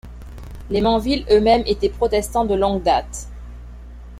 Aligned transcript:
Les 0.71 0.81
Manville 0.81 1.27
eux-mêmes 1.29 1.61
étaient 1.67 1.87
protestants 1.89 2.45
de 2.45 2.55
longue 2.55 2.81
date. 2.81 3.27